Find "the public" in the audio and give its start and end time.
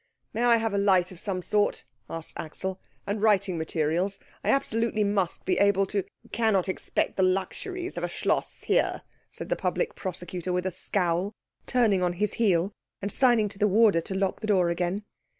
9.49-9.93